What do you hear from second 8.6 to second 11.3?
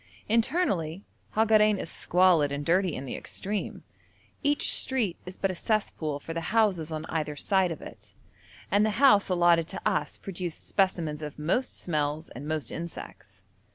and the house allotted to us produced specimens